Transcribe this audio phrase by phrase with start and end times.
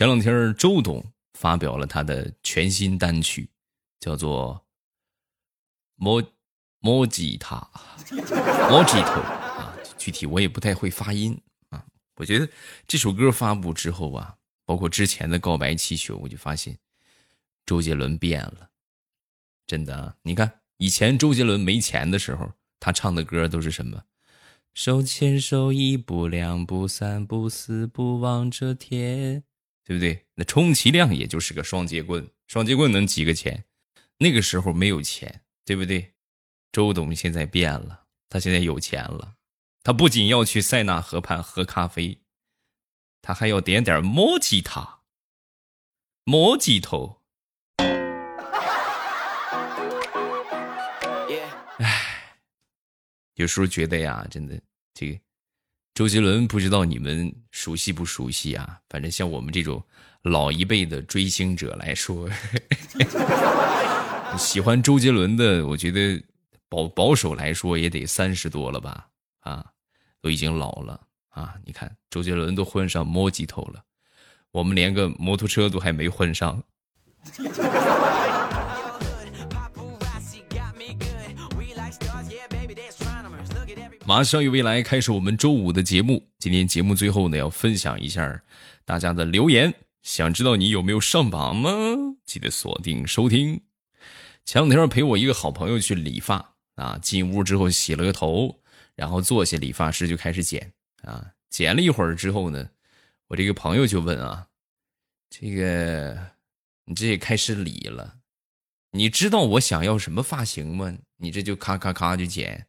[0.00, 1.04] 前两天周董
[1.34, 3.46] 发表了他的全新单曲，
[3.98, 4.54] 叫做
[5.96, 6.24] 《摩
[6.78, 7.56] 摩吉他》，
[8.70, 11.84] 摩吉头啊，具体我也不太会发音啊。
[12.16, 12.48] 我觉得
[12.88, 14.34] 这首歌发布之后啊，
[14.64, 16.78] 包括之前的《告白气球》，我就发现
[17.66, 18.70] 周杰伦变了，
[19.66, 20.16] 真的啊。
[20.22, 24.02] 你看以前周杰伦没钱的时候，他唱的歌都是什么？
[24.72, 29.44] 手牵手，一步两步三步四步望着天。
[29.84, 30.26] 对不对？
[30.34, 33.64] 那充其量也就是个双截棍，双截棍能几个钱？
[34.18, 36.12] 那个时候没有钱，对不对？
[36.72, 39.36] 周董现在变了，他现在有钱了，
[39.82, 42.20] 他不仅要去塞纳河畔喝咖啡，
[43.22, 45.00] 他还要点点摩吉塔，
[46.24, 47.22] 摩吉头。
[51.78, 52.36] 唉，
[53.34, 54.60] 有时候觉得呀，真的
[54.94, 55.18] 这个。
[56.00, 58.80] 周杰伦不知道你们熟悉不熟悉啊？
[58.88, 59.84] 反正像我们这种
[60.22, 62.26] 老一辈的追星者来说，
[64.38, 66.18] 喜欢周杰伦的，我觉得
[66.70, 69.08] 保保守来说也得三十多了吧？
[69.40, 69.62] 啊，
[70.22, 70.98] 都已经老了
[71.28, 71.54] 啊！
[71.66, 73.84] 你看周杰伦都混上摸鸡头了，
[74.52, 76.64] 我们连个摩托车都还没混上。
[84.10, 86.28] 马上与未来开始我们周五的节目。
[86.40, 88.42] 今天节目最后呢，要分享一下
[88.84, 89.72] 大家的留言。
[90.02, 91.70] 想知道你有没有上榜吗？
[92.24, 93.60] 记得锁定收听。
[94.44, 98.58] 前两天陪我一个好朋友去理发啊，进屋之后洗了个头，
[98.96, 100.72] 然后坐下，理发师就开始剪
[101.02, 101.30] 啊。
[101.48, 102.68] 剪了一会儿之后呢，
[103.28, 104.48] 我这个朋友就问啊
[105.30, 106.18] ：“这个
[106.84, 108.16] 你这也开始理了？
[108.90, 110.98] 你知道我想要什么发型吗？
[111.18, 112.66] 你这就咔咔咔就剪。”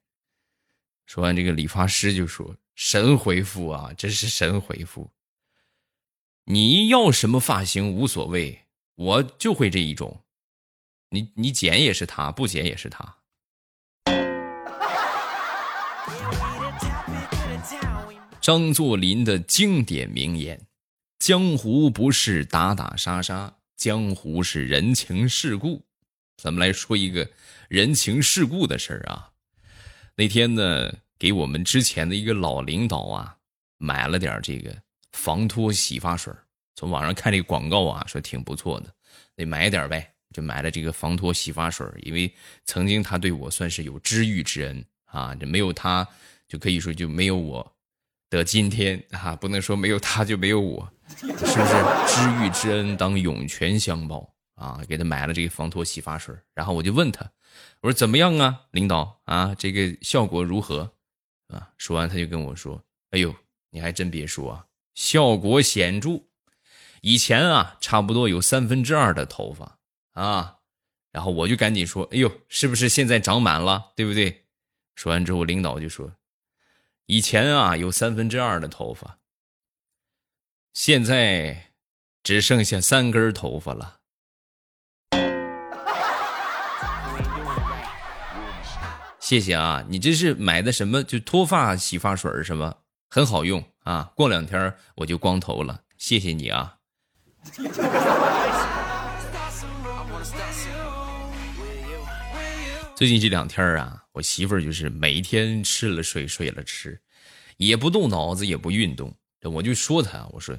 [1.05, 5.11] 说完，这个理发师就说：“神回复啊，真是神回复！
[6.45, 8.61] 你要什么发型无所谓，
[8.95, 10.23] 我就会这一种。
[11.09, 13.17] 你你剪也是他，不剪也是他。”
[18.39, 20.65] 张作霖的经典名言
[21.19, 25.85] ：“江湖不是打打杀杀，江湖是人情世故。”
[26.41, 27.29] 咱们来说一个
[27.67, 29.30] 人情世故的事儿啊。
[30.15, 33.35] 那天呢，给我们之前的一个老领导啊，
[33.77, 34.75] 买了点这个
[35.13, 36.33] 防脱洗发水
[36.75, 38.93] 从网上看这个广告啊，说挺不错的，
[39.35, 42.31] 得买点呗，就买了这个防脱洗发水因为
[42.65, 46.07] 曾经他对我算是有知遇之恩啊，这没有他，
[46.47, 47.75] 就可以说就没有我
[48.29, 51.55] 的今天啊，不能说没有他就没有我，是不是？
[52.07, 54.81] 知遇之恩当涌泉相报啊！
[54.87, 57.29] 给他买了这个防脱洗发水然后我就问他。
[57.81, 60.93] 我说怎么样啊，领导啊，这个效果如何？
[61.47, 63.35] 啊，说完他就跟我说：“哎呦，
[63.71, 66.23] 你还真别说啊，效果显著。
[67.01, 69.79] 以前啊，差不多有三分之二的头发
[70.13, 70.59] 啊。”
[71.11, 73.91] 然后我就赶紧说：“哎呦，是不是现在长满了？
[73.95, 74.45] 对不对？”
[74.95, 76.15] 说完之后，领导就说
[77.07, 79.19] ：“以前啊，有三分之二的头发，
[80.73, 81.73] 现在
[82.23, 84.00] 只剩下三根头发了。”
[89.31, 91.01] 谢谢啊，你这是买的什么？
[91.05, 92.75] 就脱发洗发水是吗？
[93.09, 95.83] 很好用啊，过两天我就光头了。
[95.97, 96.75] 谢谢你啊。
[102.93, 106.99] 最近这两天啊，我媳妇儿就是每天吃了睡，睡了吃，
[107.55, 109.15] 也不动脑子，也不运动。
[109.43, 110.53] 我就说她，我说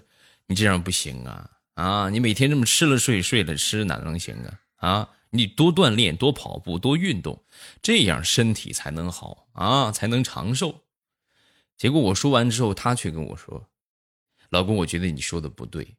[0.46, 2.08] 你这样不行啊啊！
[2.08, 5.08] 你每天这么吃了睡，睡了吃，哪能行啊啊！
[5.34, 7.42] 你多锻炼，多跑步，多运动，
[7.80, 10.82] 这样身体才能好啊，才能长寿。
[11.78, 13.70] 结果我说完之后，他却跟我说
[14.50, 15.96] ：“老公，我觉得你说的不对。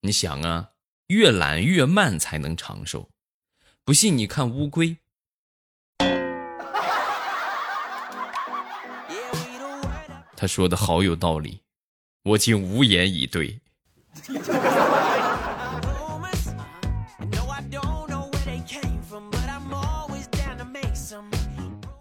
[0.00, 0.70] 你想啊，
[1.08, 3.10] 越懒越慢才能长寿。
[3.84, 4.96] 不信你看乌龟。”
[10.34, 11.60] 他说的好有道理，
[12.22, 13.60] 我竟无言以对。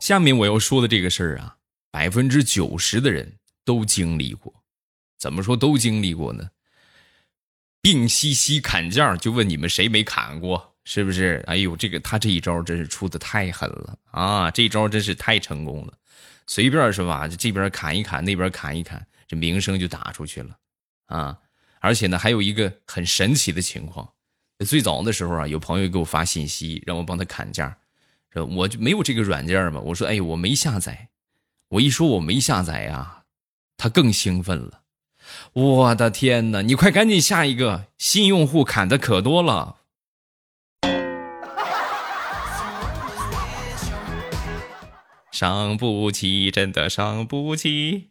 [0.01, 1.57] 下面我要说的这个事儿啊，
[1.91, 4.51] 百分之九十的人都经历过。
[5.19, 6.49] 怎么说都经历过呢？
[7.83, 10.73] 病兮兮砍价，就问你们谁没砍过？
[10.85, 11.43] 是不是？
[11.45, 14.49] 哎呦，这个他这一招真是出的太狠了啊！
[14.49, 15.93] 这一招真是太成功了，
[16.47, 17.27] 随便是吧？
[17.27, 20.57] 这边砍一砍，那边砍一砍，这名声就打出去了
[21.05, 21.37] 啊！
[21.79, 24.11] 而且呢，还有一个很神奇的情况，
[24.65, 27.77] 最早的时候啊，有朋友给我发信息让我帮他砍价。
[28.33, 29.79] 我就没有这个软件嘛？
[29.81, 31.09] 我说，哎，我没下载。
[31.69, 33.23] 我一说我没下载呀，
[33.77, 34.81] 他更兴奋了。
[35.53, 36.61] 我的天哪！
[36.61, 39.77] 你快赶紧下一个，新用户砍的可多了。
[45.31, 48.09] 伤不起，真的伤不起。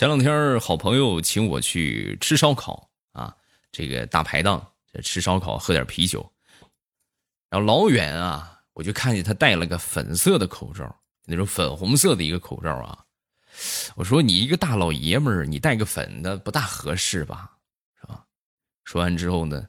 [0.00, 3.36] 前两天好朋友请我去吃烧烤啊，
[3.70, 4.66] 这个大排档
[5.04, 6.26] 吃烧烤，喝点啤酒。
[7.50, 13.04] 然后老远啊，我就看见他戴了个粉色的口罩，那种粉红色的一个口罩啊。
[13.94, 17.50] 我说你一个大老爷们儿，你戴个粉的不大合适吧，
[18.00, 18.24] 是吧？
[18.84, 19.68] 说完之后呢，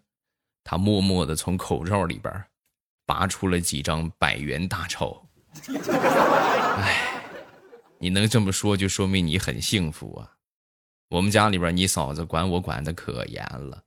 [0.64, 2.34] 他默默的从口罩里边
[3.06, 5.28] 拔出了几张百元大钞。
[6.78, 7.21] 哎，
[8.02, 10.34] 你能这么说，就说明你很幸福啊。
[11.10, 13.84] 我们家里边，你嫂子管我管的可严了，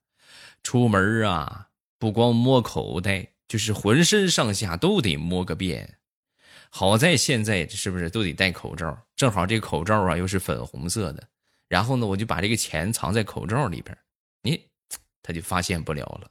[0.62, 1.68] 出门啊，
[1.98, 3.28] 不光摸口袋。
[3.46, 5.98] 就是浑身上下都得摸个遍，
[6.70, 8.98] 好在现在是不是都得戴口罩？
[9.14, 11.28] 正好这口罩啊又是粉红色的，
[11.68, 13.96] 然后呢，我就把这个钱藏在口罩里边，
[14.42, 14.66] 你
[15.22, 16.30] 他就发现不了了。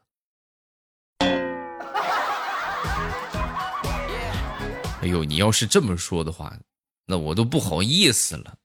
[5.02, 6.58] 哎呦，你要是这么说的话，
[7.06, 8.58] 那我都不好意思了。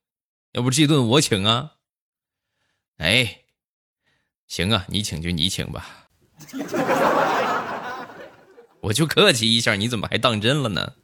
[0.53, 1.75] 要不这顿我请啊？
[2.99, 3.43] 哎，
[4.47, 6.09] 行啊，你请就你请吧。
[8.81, 10.95] 我就客气一下，你怎么还当真了呢？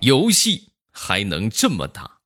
[0.00, 2.18] 游戏还能这么打？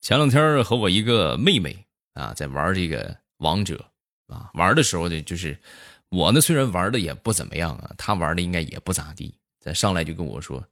[0.00, 3.92] 前两天和我一个妹妹啊，在玩这个王者
[4.26, 5.60] 啊，玩的时候呢，就是
[6.12, 9.34] 我呢，虽然玩的也不怎么样啊，他玩的应该也不咋地。
[9.58, 10.62] 再上来就跟我说：“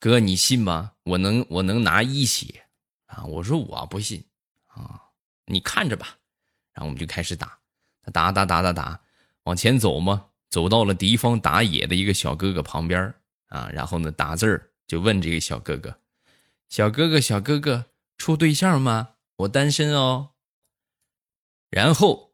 [0.00, 0.92] 哥，你信吗？
[1.04, 2.64] 我能我能拿一血
[3.06, 4.24] 啊？”我说：“我不信
[4.66, 5.00] 啊，
[5.46, 6.16] 你看着吧。”
[6.74, 7.56] 然后我们就开始打，
[8.02, 9.00] 他打打打打打，
[9.44, 13.14] 往前走嘛，走到了敌方打野的一个小哥哥旁边
[13.46, 16.00] 啊，然后呢打字儿就问这个小哥哥
[16.68, 17.86] ：“小哥哥，小哥哥，
[18.18, 19.10] 处对象吗？
[19.36, 20.30] 我单身哦。”
[21.70, 22.32] 然后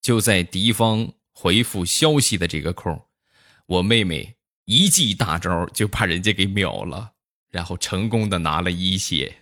[0.00, 1.12] 就在敌方
[1.42, 3.04] 回复消息的这个空，
[3.66, 7.14] 我妹妹一记大招就把人家给秒了，
[7.50, 9.38] 然后成功的拿了一血。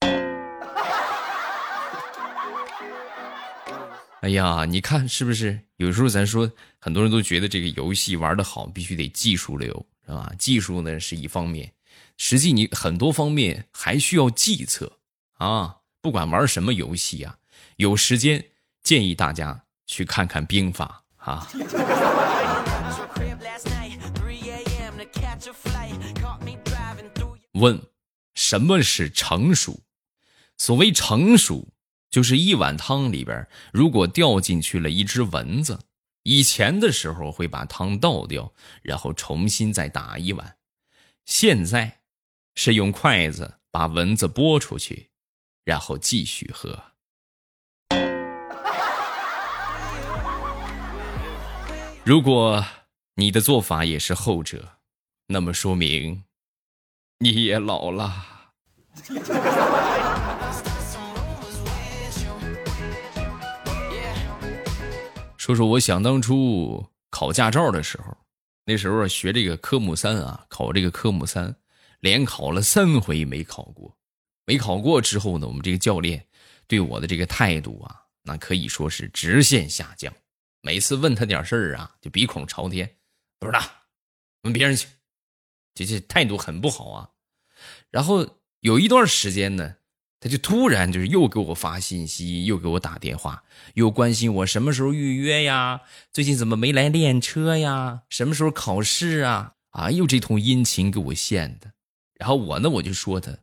[4.20, 5.58] 哎呀，你看是不是？
[5.76, 10.30] 有时候咱说，很多人都觉得这个游戏玩的好，必须得技术流，是吧？
[10.38, 11.72] 技术呢是一方面，
[12.18, 14.98] 实际你很多方面还需要计策
[15.38, 15.76] 啊。
[16.02, 17.38] 不管玩什么游戏啊，
[17.76, 18.44] 有时间
[18.82, 21.48] 建议大家去看看兵法啊。
[27.52, 27.82] 问，
[28.34, 29.80] 什么是成熟？
[30.56, 31.68] 所谓成熟。
[32.10, 35.80] 就是一碗汤里边，如果掉进去了一只蚊子，
[36.22, 40.56] 以前的时候会把汤倒掉，然后重新再打一碗，
[41.24, 42.02] 现在
[42.54, 45.10] 是用筷子把蚊子拨出去，
[45.64, 46.93] 然后继续喝。
[52.06, 52.62] 如果
[53.14, 54.72] 你的做法也是后者，
[55.28, 56.24] 那么说明
[57.18, 58.26] 你也老了。
[65.38, 68.14] 说说我想当初考驾照的时候，
[68.66, 71.56] 那时候学这个科目三啊，考这个科目三，
[72.00, 73.96] 连考了三回没考过。
[74.44, 76.26] 没考过之后呢，我们这个教练
[76.66, 80.12] 对我的这个态度啊，那可以说是直线下降。
[80.64, 82.96] 每次问他点事儿啊，就鼻孔朝天，
[83.38, 83.60] 不知道，
[84.44, 84.88] 问别人去，
[85.74, 87.10] 这这态度很不好啊。
[87.90, 89.76] 然后有一段时间呢。
[90.20, 93.44] 他就突然就是又给我发信息，又给我打电话，
[93.74, 95.82] 又关心我什么时候预约呀？
[96.14, 98.04] 最近怎么没来练车呀？
[98.08, 99.56] 什么时候考试啊？
[99.68, 101.74] 啊，又这通殷勤给我献的。
[102.14, 103.36] 然后我呢，我就说他，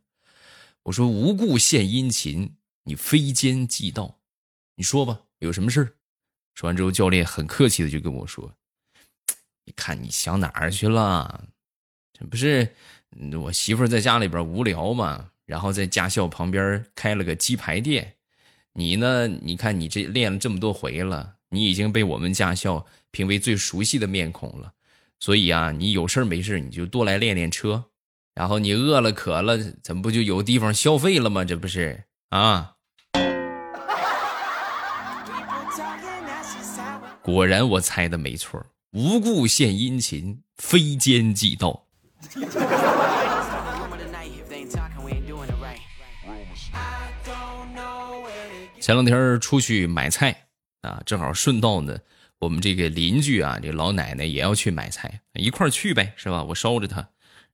[0.82, 4.18] 我说无故献殷勤，你非奸即盗，
[4.74, 5.94] 你说吧，有什么事儿
[6.54, 8.54] 说完之后，教练很客气的就跟我说
[9.64, 11.44] ：“你看你想哪儿去了？
[12.12, 12.74] 这不是
[13.42, 18.14] 我媳妇在家里边无聊吗？”然后在驾校旁边开了个鸡排店，
[18.74, 19.26] 你呢？
[19.28, 24.72] 你看你这练了这么多回了，你已经被我们驾校评为最熟悉的面孔了。
[25.20, 27.84] 所以啊，你有事没事你就多来练练车。
[28.34, 31.44] 然后你饿了渴了，怎么不就有地方消费了吗？
[31.44, 32.71] 这不是啊？
[37.22, 41.86] 果然我猜的没错，无故献殷勤，非奸即盗。
[48.80, 50.48] 前两天出去买菜
[50.80, 51.96] 啊，正好顺道呢，
[52.40, 56.42] 我们这个邻居啊，这老奶奶也要去买菜，一块儿去呗，是吧？
[56.42, 56.96] 我捎着她，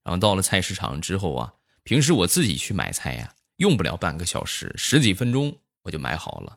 [0.02, 6.56] 然后到了菜市场之后啊，平时我自己去买菜呀，用不了半个小时，十几分钟我就买好了。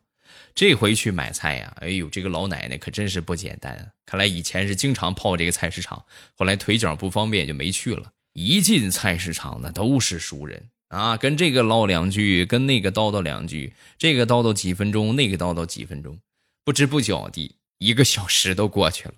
[0.54, 3.92] 这回去买菜呀，哎呦，这个老奶奶可真是不简单。
[4.06, 6.06] 看来以前是经常泡这个菜市场，
[6.36, 8.12] 后来腿脚不方便就没去了。
[8.34, 16.20] 一进菜市场，那都是熟人啊，跟这个唠两句，跟那个叨叨两句，这个叨叨几分钟，那个叨叨几分钟，
[16.64, 17.56] 不知不觉地。
[17.78, 19.16] 一个小时都过去了，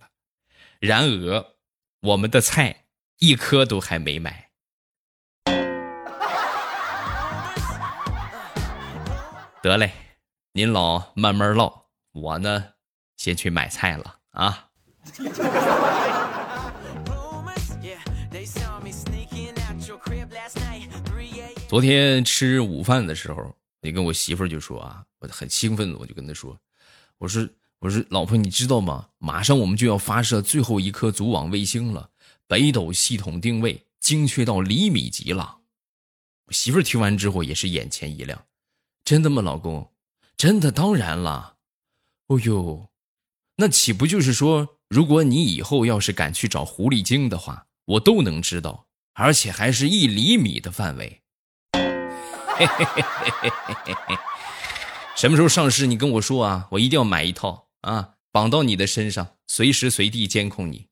[0.80, 1.46] 然而
[2.00, 2.86] 我们的菜
[3.20, 4.50] 一颗都还没买。
[9.62, 9.92] 得嘞，
[10.56, 12.64] 您老慢慢唠，我呢
[13.18, 14.70] 先去买菜了啊。
[21.68, 26.56] 昨天吃午饭的时候，你跟我媳妇就说啊，我很兴奋，我就跟她说，
[27.18, 27.50] 我说。
[27.80, 29.10] 我说：“老婆，你知道吗？
[29.18, 32.10] 马上我们就要发射最后一颗组网卫星了，
[32.48, 35.58] 北斗系统定位精确到厘米级了。”
[36.48, 38.42] 我媳妇听完之后也是眼前一亮
[39.04, 39.86] ：“真的吗，老公？
[40.38, 41.56] 真的，当然了。
[42.28, 42.90] 哦呦，
[43.58, 51.22] 那岂不就是说，如果你以后要是敢去找狐狸精的话，我都能知道，而且还是一厘米的范围。”
[52.56, 54.18] 嘿嘿嘿嘿嘿嘿嘿，
[55.16, 55.88] 什么时候上市？
[55.88, 57.68] 你跟我说啊，我一定要买一套。
[57.82, 60.88] 啊，绑到你的身上，随时随地监控你。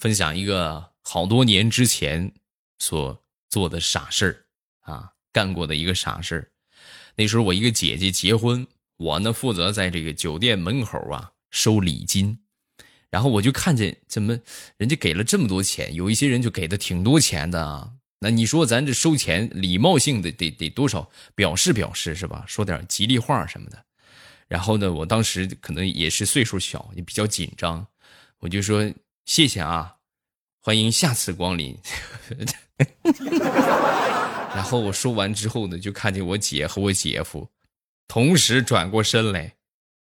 [0.00, 2.30] 分享一个好多年之前
[2.78, 4.44] 所做的傻事儿
[4.92, 6.50] 啊，干过的一个傻事儿。
[7.16, 8.66] 那时候我一个姐姐结婚，
[8.98, 12.40] 我呢负责在这个酒店门口啊收礼金，
[13.08, 14.38] 然后我就看见怎么
[14.76, 17.90] 人家给了这么多钱，有一些人就给的挺多钱的啊。
[18.18, 22.44] 那你说咱这收钱，礼貌性的得得多少表示表示是吧？
[22.46, 23.82] 说点吉利话什么的。
[24.46, 27.86] 然后呢，我当时可能也是岁数小，也比较紧张，
[28.40, 28.92] 我就说
[29.24, 29.96] 谢谢啊，
[30.60, 31.78] 欢迎下次光临。
[34.54, 37.48] 然后我说完之后呢，就看见我姐和我姐夫
[38.06, 39.54] 同时转过身来，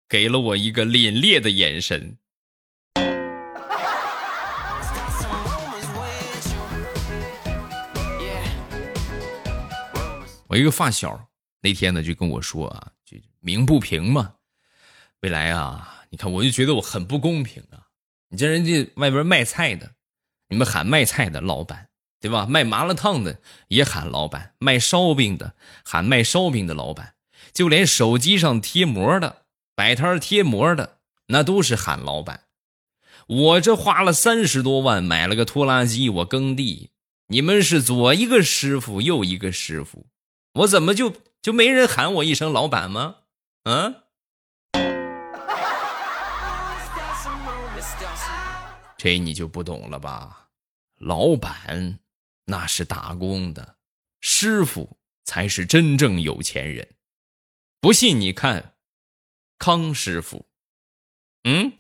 [0.09, 2.19] 给了我一个凛冽的眼神。
[10.49, 11.29] 我一个发小
[11.63, 14.35] 那天呢就跟我说啊，就鸣不平嘛，
[15.21, 17.89] 未来啊，你看我就觉得我很不公平啊！
[18.29, 19.95] 你这人家外边卖菜的，
[20.53, 21.89] 你们喊卖菜的老板，
[22.21, 22.45] 对吧？
[22.45, 27.15] 卖麻辣烫的也喊老板，卖烧饼的喊卖烧饼的老板，
[27.55, 29.45] 就连手机上贴膜的
[29.75, 32.43] 摆摊贴膜的那都是喊老板。
[33.27, 36.91] 我这花了三十多万买了个拖拉机，我耕地，
[37.29, 40.05] 你们是左一个师傅右一个师傅。
[40.57, 43.15] 我怎么就就没人喊我一声老板吗？
[43.65, 44.03] 嗯，
[48.99, 50.41] 这你就不懂了吧？
[51.03, 51.99] 老板
[52.45, 53.77] 那是打工的，
[54.21, 56.87] 师傅才是真正有钱人。
[57.81, 58.75] 不信你看，
[59.59, 60.47] 康师傅，
[61.43, 61.73] 嗯。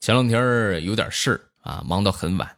[0.00, 1.40] 前两天有点事儿。
[1.60, 2.56] 啊，忙到很晚，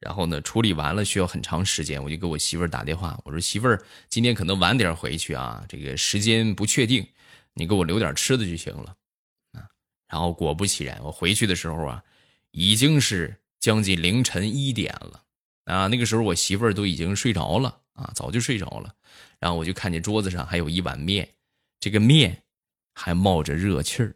[0.00, 7.06] 然后呢，处理完了需要很长时间，我就给我媳妇儿打电话，我说媳妇儿，今天可能晚点回去啊，这个时间不确定，
[7.52, 8.96] 你给我留点吃的就行了，
[10.08, 12.02] 然后果不其然，我回去的时候啊，
[12.52, 15.22] 已经是将近凌晨一点了，
[15.64, 18.94] 啊，那个时候我媳妇儿都已经睡着了，啊，早就睡着了，
[19.38, 21.28] 然后我就看见桌子上还有一碗面，
[21.80, 22.42] 这个面
[22.94, 24.14] 还冒着热气儿，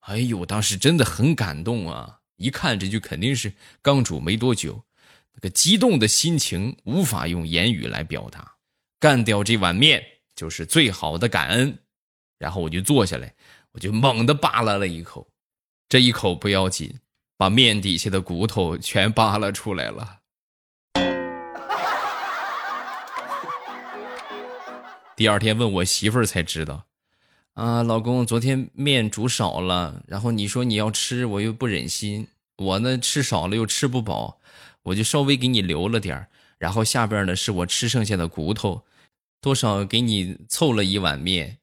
[0.00, 2.18] 哎呦，当时真的很感动啊。
[2.36, 4.82] 一看这就肯定是刚煮没多久，
[5.32, 8.56] 那个激动的心情无法用言语来表达。
[8.98, 11.78] 干掉这碗面就是最好的感恩。
[12.38, 13.32] 然后我就坐下来，
[13.72, 15.28] 我就猛地扒拉了一口，
[15.88, 17.00] 这一口不要紧，
[17.36, 20.18] 把面底下的骨头全扒拉出来了。
[25.16, 26.86] 第二天问我媳妇儿才知道。
[27.54, 32.26] 啊，老公，昨天面煮少了，然后你说你要吃，我又不忍心，
[32.56, 34.40] 我呢吃少了又吃不饱，
[34.82, 38.84] 我就稍微给你留了点儿然后下边呢是我吃剩下的骨头，
[39.40, 41.58] 多少给你凑了一碗面，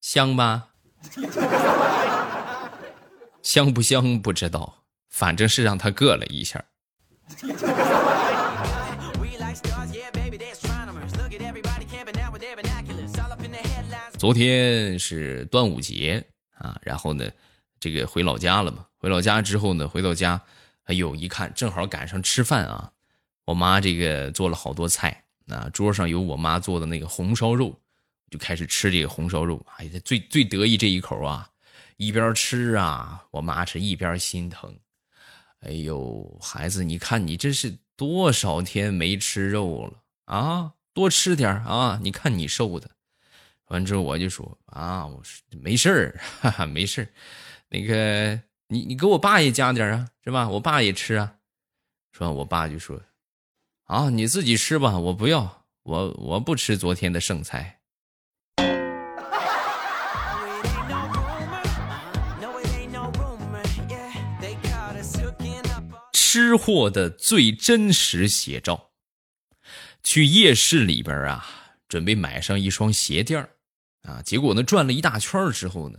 [0.00, 0.69] 香吧？
[3.42, 6.62] 香不香不知道，反正是让他硌了一下。
[14.18, 17.30] 昨天是端午节啊，然后呢，
[17.78, 18.84] 这个回老家了嘛。
[18.98, 20.42] 回老家之后呢，回到家，
[20.84, 22.92] 哎呦，一看正好赶上吃饭啊，
[23.46, 27.80] 我妈这个做了好多菜，啊，桌上有我妈做的那个红烧肉，
[28.30, 29.64] 就开始吃这个红烧肉。
[29.76, 31.50] 哎，最最得意这一口啊，
[31.96, 34.74] 一边吃啊，我妈是一边心疼。
[35.60, 40.72] 哎呦，孩子，你看你这是多少天没吃肉了啊？
[40.94, 41.98] 多吃点啊！
[42.02, 42.90] 你看你瘦的。
[43.66, 47.08] 完之后我就说啊，我说没事儿，哈哈，没事儿。
[47.68, 50.48] 那个，你你给我爸也加点啊，是吧？
[50.48, 51.34] 我爸也吃啊。
[52.12, 53.00] 说，我爸就说，
[53.84, 57.79] 啊，你自己吃吧，我不要，我我不吃昨天的剩菜。
[66.32, 68.92] 吃货的最真实写照。
[70.04, 71.44] 去夜市里边啊，
[71.88, 73.42] 准备买上一双鞋垫
[74.02, 75.98] 啊，结果呢转了一大圈之后呢，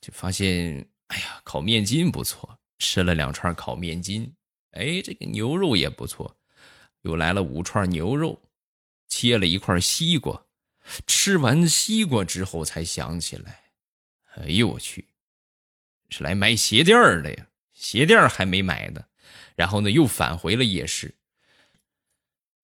[0.00, 4.34] 就发现，哎呀，烤面筋不错，吃了两串烤面筋，
[4.72, 6.36] 哎，这个牛肉也不错，
[7.02, 8.42] 又来了五串牛肉，
[9.06, 10.44] 切了一块西瓜，
[11.06, 13.62] 吃完西瓜之后才想起来，
[14.34, 15.06] 哎呦我去，
[16.08, 19.00] 是来买鞋垫的呀，鞋垫还没买呢，
[19.60, 21.14] 然后呢又返回了夜市，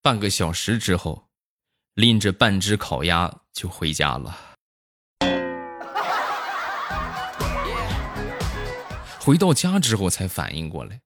[0.01, 1.29] 半个小时之后，
[1.93, 4.57] 拎着半只烤鸭就回家了。
[9.21, 11.03] 回到家之后才反应过来，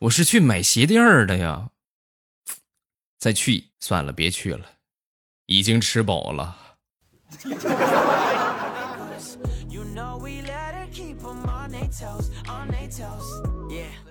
[0.00, 1.70] 我是去买鞋垫儿的呀。
[3.20, 4.66] 再去算了，别去了，
[5.46, 6.76] 已经吃饱了。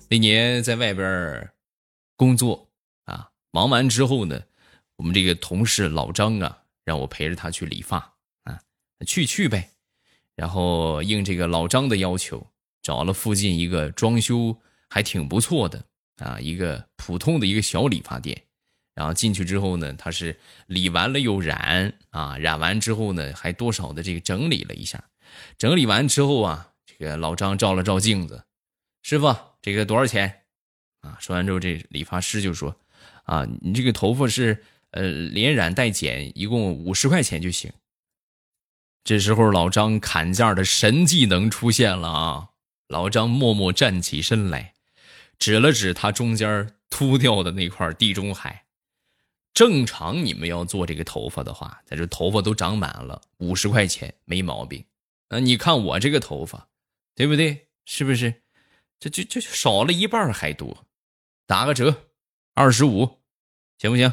[0.10, 1.50] 那年在外边
[2.16, 2.68] 工作
[3.06, 4.42] 啊，忙完之后呢，
[4.98, 7.98] 我们这个同事老张啊，让我陪着他去理发
[8.44, 8.60] 啊，
[9.06, 9.70] 去去呗。
[10.36, 12.46] 然后应这个老张的要求。
[12.82, 14.58] 找了附近一个装修
[14.90, 15.84] 还挺不错的
[16.16, 18.42] 啊，一个普通的一个小理发店。
[18.96, 20.36] 然后进去之后呢，他是
[20.66, 25.04] 理完了又染啊，染完之后呢，还多少的这个整理了一下。
[25.58, 28.46] 整理完之后啊，这个老张照了照镜子，
[29.04, 30.44] 师傅，这个多少钱？
[31.02, 32.76] 啊，说完之后，这理发师就说
[33.24, 37.72] ：“啊，你这个头发是呃连染带剪，一共五十块钱就行。”
[39.04, 42.50] 这时候老张砍价的神技能出现了啊！
[42.88, 44.74] 老张默默站起身来，
[45.40, 48.66] 指了指他中间秃掉的那块地中海。
[49.54, 54.86] 正常你们要做这个头发的话，在这头发都长满了，五十块钱没毛病。
[55.30, 56.68] 那你看我这个头发，
[57.16, 57.68] 对不对？
[57.86, 58.42] 是不是？
[59.00, 60.86] 这就就少了一半还多，
[61.48, 62.10] 打个折，
[62.54, 63.20] 二十五，
[63.78, 64.12] 行不行？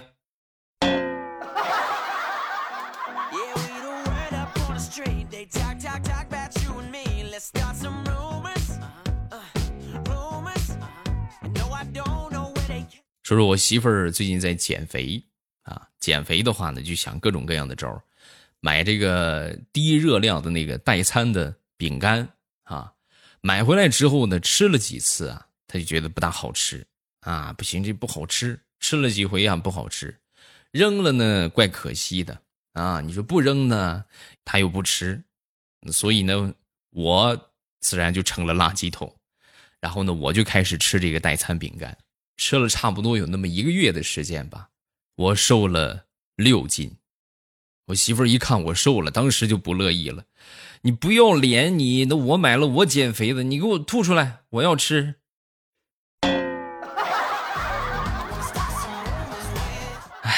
[13.23, 15.21] 说说我媳妇儿最近在减肥
[15.63, 18.01] 啊，减肥的话呢，就想各种各样的招儿
[18.61, 22.29] 买这个低热量的那个代餐的饼干
[22.63, 22.93] 啊，
[23.47, 26.85] 买回来之后呢，吃了几次啊，他就觉得不大好吃
[27.21, 30.19] 啊，不行，这不好吃，吃了几回啊，不好吃，
[30.73, 33.01] 扔了呢，怪可惜的啊。
[33.01, 34.05] 你说不扔呢，
[34.45, 35.23] 他又不吃，
[35.93, 36.53] 所以呢，
[36.91, 39.17] 我自然就成了垃圾桶，
[39.81, 41.97] 然后呢，我就开始吃这个代餐饼干。
[42.37, 44.71] 吃了差不多有那么一个月的时间吧，
[45.15, 46.97] 我瘦了六斤。
[47.85, 50.25] 我媳妇儿一看我瘦了，当时就不乐意了
[50.87, 51.77] ：“你不要脸！
[51.77, 54.43] 你那我买了我减肥的，你给我吐出来！
[54.51, 55.17] 我要吃。”
[60.23, 60.33] 哎，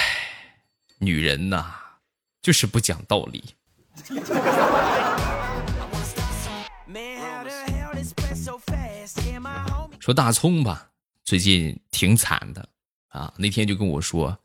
[1.01, 1.67] 女人呐，
[2.41, 3.45] 就是不讲道理。
[10.01, 10.89] 说大葱吧。
[11.25, 12.67] 最近挺惨的，
[13.09, 14.39] 啊，那天就跟我说，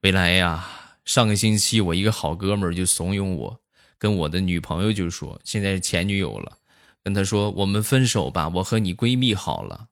[0.00, 0.68] 未来呀，
[1.04, 3.60] 上个星期我一个好哥们儿就怂恿我，
[3.98, 6.58] 跟我的女朋友就说，现在是前女友了，
[7.02, 9.88] 跟他说我们分手吧，我和你闺蜜好了，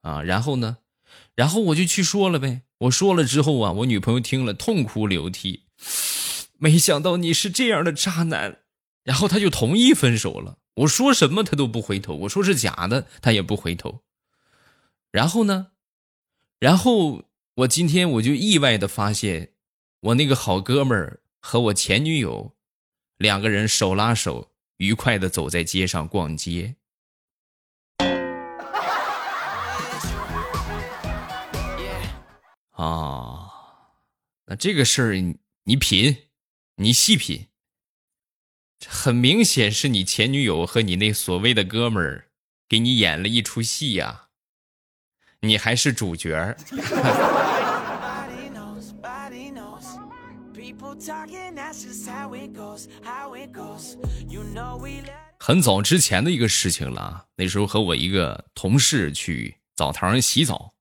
[0.00, 0.78] 啊，然后呢，
[1.34, 5.64] 然后我就去说了呗，我说了之后啊，我女朋友听了痛哭流涕，
[6.58, 8.60] 没想到你是这样的渣男，
[9.02, 14.00] 然后他就同意分手了，我说什么他都不回头，我说是假的，他也不回头。
[15.12, 15.68] 然后呢？
[16.58, 17.24] 然后
[17.56, 19.50] 我今天我就意外的发现，
[20.00, 22.53] 我那个好哥们儿和我前女友
[23.24, 26.76] 两个人手拉手，愉快的走在街上逛街。
[32.72, 33.50] 啊，
[34.44, 35.14] 那这个事儿
[35.62, 36.28] 你品，
[36.74, 37.46] 你细品，
[38.86, 42.28] 很明显是你前女友和你那所谓的哥们儿
[42.68, 44.28] 给你演了一出戏呀。
[45.40, 46.54] 你还是主角。
[55.38, 60.72] 很早之前的一个事情了，那时候和我一个同事去澡堂洗澡，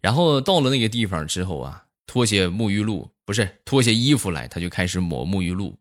[0.00, 5.76] 然后到了那个地方之后啊，脱下沐浴露，不是脱下衣服来，他就开始抹沐浴露。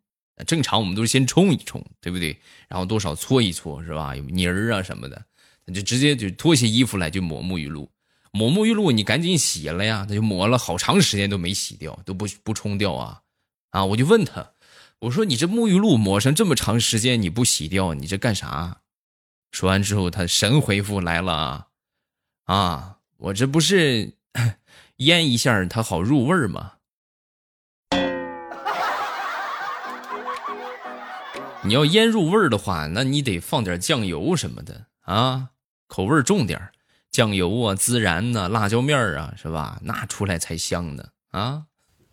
[0.47, 2.37] 正常我们都是先冲一冲，对不对？
[2.67, 4.15] 然后多少搓一搓，是吧？
[4.15, 5.21] 有泥儿啊什么的，
[5.65, 7.89] 他就直接就脱下衣服来就抹沐浴露。
[8.31, 13.21] 抹沐浴露你赶紧洗了呀，他就抹了好长时间都没洗掉，都不不冲掉啊。
[13.71, 13.85] 啊！
[13.85, 14.51] 我就问他，
[15.01, 18.81] 我说：“你这沐浴露抹上这么长时间，你不洗掉，你这干啥？”
[19.51, 21.67] 说完之后，他神回复来了
[22.45, 24.13] ：“啊，我这不是
[24.97, 26.73] 腌一下它好入味吗？
[31.63, 35.49] 你要腌入味儿的话，那你得放点酱油什么的啊，
[35.87, 36.71] 口味重点
[37.11, 39.79] 酱油啊、孜然呐、辣椒面啊，是吧？
[39.83, 41.65] 那出来才香呢啊！”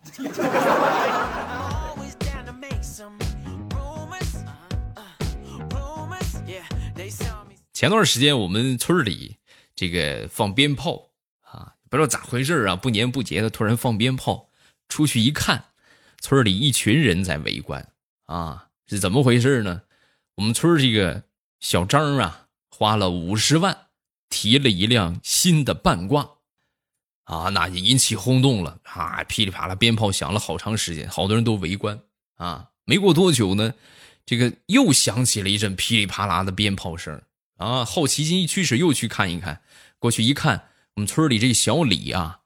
[7.77, 9.37] 前段时间我们村里
[9.75, 11.11] 这个放鞭炮
[11.43, 14.49] 啊，不知道咋回事啊，不年不节的突然放鞭炮，
[14.89, 15.63] 出去一看，
[16.23, 17.93] 村里一群人在围观
[18.25, 19.83] 啊，是怎么回事呢？
[20.37, 21.25] 我们村这个
[21.61, 23.77] 小张啊，花了五十万
[24.31, 26.27] 提了一辆新的半挂，
[27.25, 32.01] 啊，那就引起轰动了啊，噼里啪啦鞭炮响了好长时间，好多人都围观
[32.37, 32.71] 啊。
[32.87, 33.75] 没过多久呢，
[34.25, 37.21] 这个又响起了一阵噼里啪啦的鞭炮声。
[37.57, 39.63] 啊，好奇心一驱使，又去看一看。
[39.99, 42.41] 过去一看，我们村里这小李啊，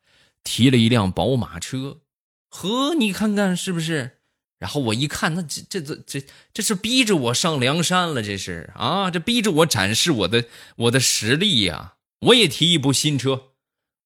[0.44, 2.00] 提了一辆宝马车。
[2.48, 4.18] 呵，你看看是不是？
[4.58, 10.44] 然后我一看，那这这这这这是逼着我上梁山了，这是啊，这逼着我展示我的
[10.76, 11.94] 我的实力呀！
[12.20, 13.52] 我也提一部新车，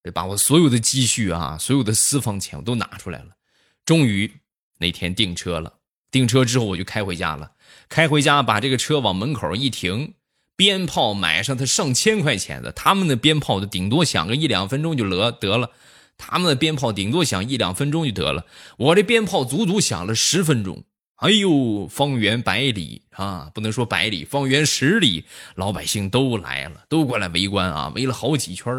[0.02, 3.36] 得把我所有的积蓄啊，所有的私房钱我都拿出来了。
[3.84, 4.32] 终于
[4.78, 7.52] 那天订车了，订车之后我就开回家了。
[7.88, 10.14] 开回家，把这个车往门口一停。
[10.56, 15.70] 鞭炮买上他上千块钱的，他们的鞭炮的顶多响个一两分钟就得得了，
[16.16, 18.46] 他们的鞭炮顶多响一两分钟就得了，
[18.78, 20.84] 我这鞭炮足足响了十分钟，
[21.16, 25.24] 哎呦，方圆百里啊，不能说百里，方圆十里，
[25.56, 28.72] 老百姓都来了，都过来围观啊，围了好几圈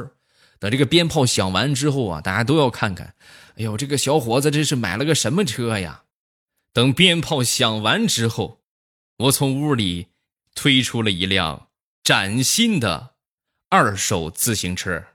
[0.60, 3.14] 等这个鞭炮响完之后啊，大家都要看看，
[3.58, 6.04] 哎呦，这个小伙子这是买了个什么车呀？
[6.72, 8.62] 等鞭炮响完之后，
[9.18, 10.08] 我从屋里
[10.56, 11.68] 推出了一辆。
[12.04, 13.16] 崭新的
[13.68, 15.06] 二手自行车，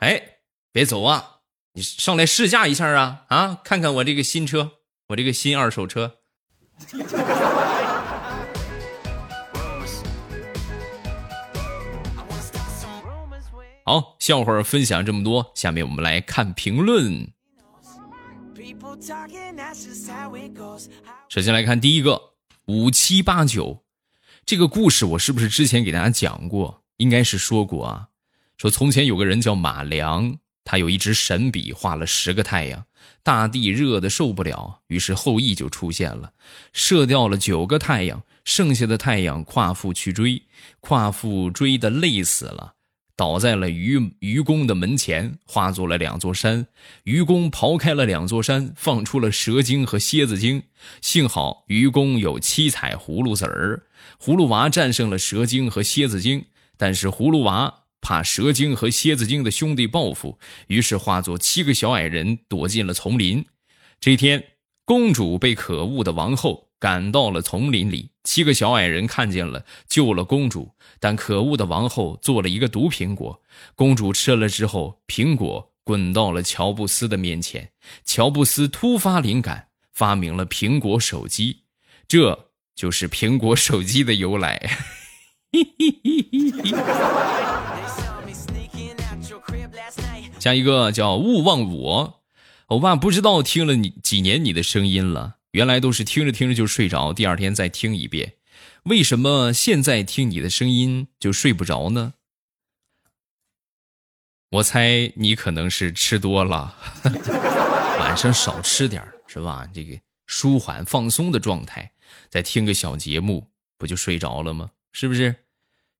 [0.00, 0.38] 哎，
[0.72, 1.36] 别走啊！
[1.74, 3.60] 你上来试驾一下啊啊！
[3.62, 4.72] 看看我这个新车，
[5.10, 6.16] 我这个新二手车。
[13.86, 17.32] 好，笑话分享这么多，下面我们来看评论。
[21.28, 22.34] 首先来看第一个
[22.66, 23.82] 五七八九，
[24.44, 26.82] 这个故事我是不是之前给大家讲过？
[26.98, 28.08] 应该是说过啊。
[28.56, 32.84] 说从前有个人叫马良，他有一支神笔，画了十个太阳，
[33.22, 36.32] 大地热的受不了，于是后羿就出现了，
[36.72, 40.42] 射掉了九个太阳，剩下的太阳夸父去追，
[40.80, 42.74] 夸父追的累死了。
[43.20, 46.66] 倒在了愚愚公的门前，化作了两座山。
[47.04, 50.62] 愚公刨开了两座山，放出了蛇精和蝎子精。
[51.02, 53.82] 幸好愚公有七彩葫芦籽儿，
[54.18, 56.46] 葫芦娃战胜了蛇精和蝎子精。
[56.78, 63.44] 但是葫芦娃怕蛇精和蝎子精的兄弟报复，于是化作七个小矮人躲进了丛林。
[64.00, 64.42] 这天，
[64.86, 66.70] 公主被可恶的王后。
[66.80, 70.72] 赶到了丛林里，七个小矮人看见了，救了公主。
[70.98, 73.40] 但可恶的王后做了一个毒苹果，
[73.74, 77.70] 公主吃了之后，苹果滚到了乔布斯的面前。
[78.04, 81.62] 乔布斯突发灵感，发明了苹果手机，
[82.06, 84.70] 这就是苹果手机的由来。
[90.38, 92.20] 下一个叫勿忘我，
[92.66, 95.36] 欧巴不知道听了你几年你的声音了。
[95.52, 98.34] 原来都是听着听着就睡着，第二天再听一遍。
[98.84, 102.14] 为什么现在听你的声音就睡不着呢？
[104.52, 106.76] 我猜你可能是吃多了，
[108.00, 109.68] 晚上少吃点是吧？
[109.72, 111.92] 这个舒缓放松的状态，
[112.28, 114.70] 再听个小节目，不就睡着了吗？
[114.92, 115.44] 是不是？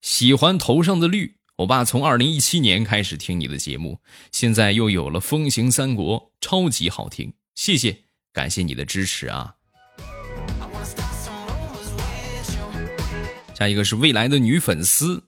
[0.00, 4.00] 喜欢头上的绿，我爸从二零一七年开始听你的节目，
[4.32, 8.09] 现在又有了《风行三国》，超级好听，谢谢。
[8.32, 9.54] 感谢你的支持啊！
[13.54, 15.24] 下一个是未来的女粉丝，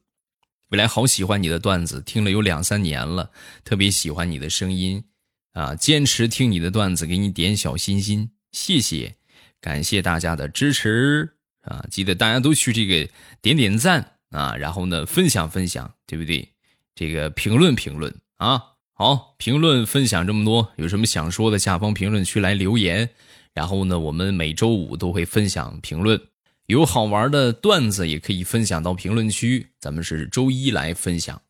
[0.69, 3.31] 未来好喜欢你的段子，听了有两三年了，
[3.65, 5.05] 特别喜欢你的声音
[5.53, 9.17] 啊，坚持听你的段子，给你点小心心，谢谢，
[9.61, 11.85] 感谢大家的支持啊！
[11.91, 13.12] 记得大家都去这个
[13.43, 16.49] 点点赞啊，然后呢分享分享，对不对？
[16.95, 18.62] 这个评论评论啊，
[19.03, 23.11] 好，评论分享这么多，有什么想说的，下方评论区来留言。
[23.53, 26.21] 然后呢，我们每周五都会分享评论，
[26.67, 29.71] 有好玩的段子也可以分享到评论区。
[29.81, 31.43] 咱们是周一来分享。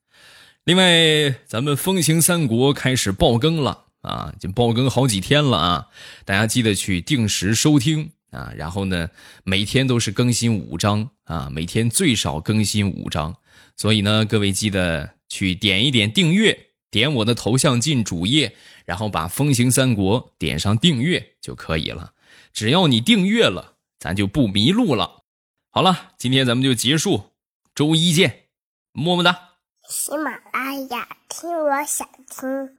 [0.64, 5.88] 另外，咱们《风行三国》开始爆更了啊，就爆更好几天了啊！
[6.24, 8.50] 大家记得去定时收听啊。
[8.56, 9.10] 然后呢，
[9.44, 13.36] 每天都是更新五章啊，每天最少更新五章。
[13.76, 16.58] 所以呢，各位记得去点一点订阅，
[16.92, 18.54] 点我的头像进主页。
[18.84, 22.14] 然后把《风行三国》点上订阅就可以了。
[22.52, 25.22] 只要你订阅了，咱就不迷路了。
[25.70, 27.30] 好了，今天咱们就结束，
[27.76, 28.46] 周一见，
[28.92, 29.50] 么么哒。
[29.88, 32.76] 喜马拉雅听，我想听。